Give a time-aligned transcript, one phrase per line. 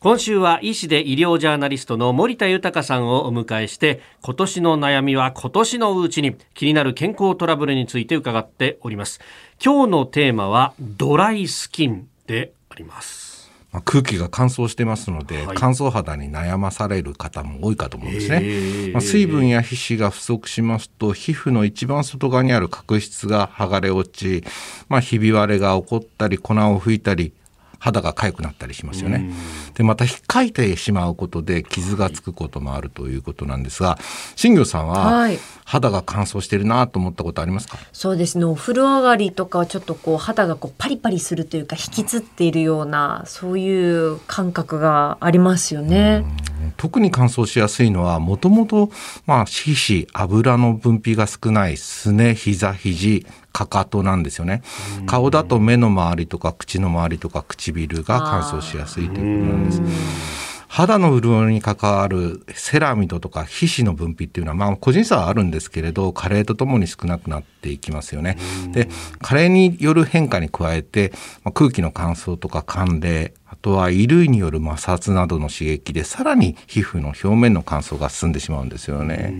[0.00, 9.18] 今週は医師で医療ジャーナリストの森田豊さんをお迎えして今年の悩みは今年のうちに気になる健康トラブルについて伺っております。
[9.60, 13.50] 今日のテーマはドライスキンであります。
[13.72, 18.92] まあ、空気が乾燥してますので、はい、乾燥肌に悩まされる方も多いかと思うんですね。
[18.92, 24.44] まあ、水分や皮脂が不足しますと、皮膚の一番外側にある角質が剥がれ落ち、
[24.88, 27.32] まあ、ひび割れが起こったり、粉を吹いたり、
[27.78, 29.30] 肌が痒くなったりしますよね。
[29.74, 33.98] で、また引っかいてしまうことで傷がつくこともあるということなんですが、
[34.36, 35.28] 新業さんは
[35.64, 38.44] 肌が乾燥してるなと思ったことありますか、そうですね。
[38.44, 46.24] お風呂上がりとかはちょっとこう肌がこうパリパリするというか引きつっているようなそういう感覚がありますよね。
[46.76, 48.90] 特に乾燥しやすいのはもともと
[49.46, 54.62] 皮脂油の分泌が少ないすね膝肘かかとなんですよね。
[55.06, 59.82] 顔だと目の周りとか口の周りとか唇が乾燥しやすいということなんです。
[60.78, 68.38] 肌の潤いに関わるセラミドとか皮脂の分泌っていうのは、まあ、個人差はあるんですけれど加齢とともに少なくなっていきますよね。
[68.70, 71.10] で加齢による変化に加えて、
[71.42, 79.34] まあ、空気の乾燥とか寒冷あとは衣類による摩擦などの刺激でさらに皮膚の表面の乾燥が進んでしまうんですよね。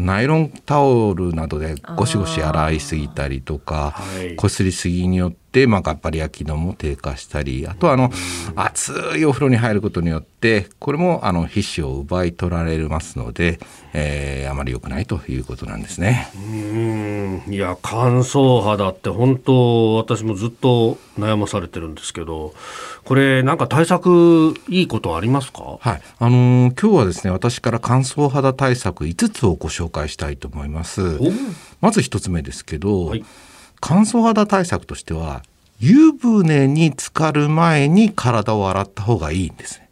[0.00, 4.00] ナイロンタオルなどでゴシゴシ洗いすぎたりとか、
[4.36, 8.10] こすりすぎによって、まあ、がっぱりや機能も低下したりあとはあの
[8.56, 13.58] 熱いお風呂に入ることによってこれもあの皮脂を奪い取られますので、
[13.94, 16.28] えー、あまり良くないということなんですね。
[16.36, 17.42] うん。
[17.48, 22.52] いや乾燥肌って本当私もずっと悩まされてるんですけど
[23.04, 25.78] これなんか対策いいことありますか？
[25.80, 26.02] はい。
[26.18, 31.18] あのー、今日はですね私から乾燥肌対策5つをご紹介したいと思います。
[31.80, 33.24] まず1つ目ですけど、はい
[33.80, 35.42] 乾燥肌対策としては
[35.78, 39.86] 湯船に浸かる前に体を洗った方がいいんですね。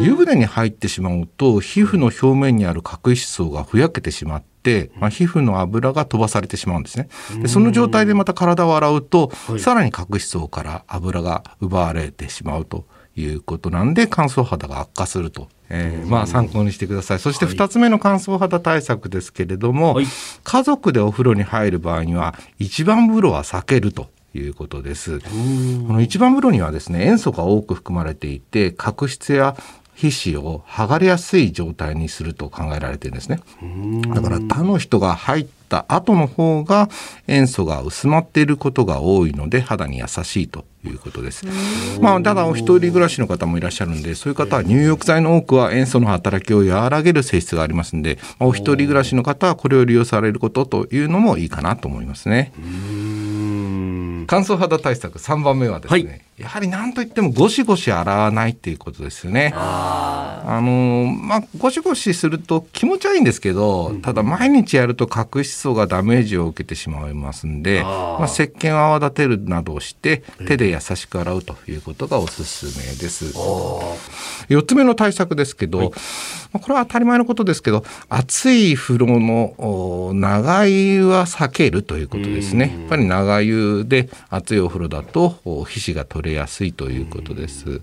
[0.00, 7.08] 湯船に入ってしまうと皮膚の表面にある角質層がふやけてしまって、まあ、皮膚の油が飛ばされてしまうんですね。
[7.40, 12.84] でその状態でまた体を洗うと、はい、さらに角質層から油が奪われてしまうと
[13.14, 17.18] いうことなんで乾燥肌が悪化するとえー、まあ参考にしてください。
[17.18, 20.06] そして2つ目の乾燥肌対策ですけれども、はい、
[20.44, 25.20] 家族でお風呂に入る場合には一番風呂は避けるということです。
[25.20, 25.26] こ
[25.92, 29.56] の一番風呂にはですね、塩素が多く含まれていて、角質や
[29.96, 33.40] 皮脂を剥がれやすい状態にすると考えられてるんですね。
[34.14, 36.90] だから他の人が入った後の方が
[37.26, 41.46] 塩素が薄まっていることが多いので肌に優しいということです。
[42.00, 52.52] まあただお一人暮らしの方もいらっしゃるんでそういう方は入浴剤の多くは塩素の働きを和らげる性質がありますんで、お一人暮らしの方はこれを利用されることというのもいいかなと思いますね。
[54.28, 59.54] 乾燥肌対策3番目はですね、はい、やはり何といってもゴシゴシ洗わないっていうことですよね。
[59.56, 73.32] あのまあゴシゴシすると気持ちはいいんですけど、ただ毎日やると角質層がダメージを受けてしまいますんで、まあ、石鹸を泡立てるなどをして手で優しく洗うということがおすすめです。
[74.50, 82.76] 4つ目の対策ですけど、はい、これは当たり前のことですけど熱い風呂の長湯は避けるということですね。
[82.78, 85.30] やっぱり長湯で熱いお風呂だと
[85.66, 87.80] 皮脂が取れやすいということです。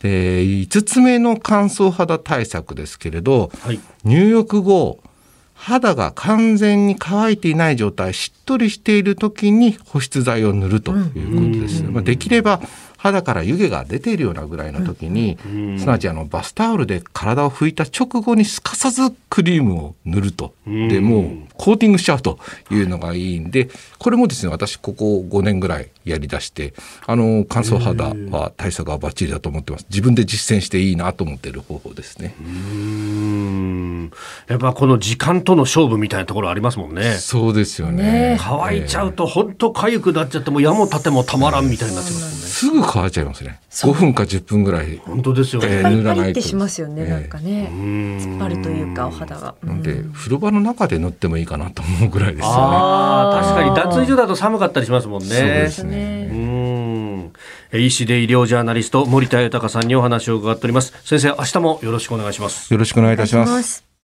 [0.00, 5.00] で5つ目の乾燥肌対策ですけれど、はい、入浴後
[5.54, 11.84] 肌が完全に乾いていない状態しっとりしている時に保湿剤を塗るということです。
[11.84, 12.60] まあ、できれば
[13.04, 15.36] 肌から湯気が出ているようなぐらいの時に、
[15.78, 20.54] すなわちあのバスタオルで体を拭いた直後にすかさずクリームを塗ると。
[20.66, 21.26] でもう
[21.58, 22.38] コーティングしちゃうと
[22.70, 26.72] いうのがいいんでこれもですね私ここ5年ぐらいやりだして
[27.06, 32.34] あの乾燥肌は対策はバッチリだと思ってます自分で実践していいなと思っている方法ですね。
[34.48, 37.16] やっぱこの時間との勝負みたいなところありますもんね。
[37.16, 38.38] そうですよね。
[38.40, 42.43] 乾いちゃうと本当痒くなっちゃっても矢も立てもたまらんみたいになっちゃいますね。
[42.54, 43.60] すぐ乾いちゃいますね。
[43.68, 44.98] 5分か10分ぐらい。
[44.98, 45.68] 本当ですよね。
[45.68, 46.40] えー、塗らないと。
[46.40, 47.68] しますよね、なんかね。
[47.72, 49.56] 突っ張るというかお肌が。
[49.64, 52.54] なんで風呂場の中で塗ってもいいかなと思うぐらいですよね。
[52.56, 55.28] ああ確かに脱衣所だと寒かったりしますもんね。
[55.28, 56.28] そうですね。
[56.30, 57.32] うん。
[57.72, 60.94] 医師で医療ジャーナリスト森田豊さんにお話を伺っております。
[61.04, 62.72] 先生明日もよろしくお願いします。
[62.72, 63.93] よろしくお願いいたします。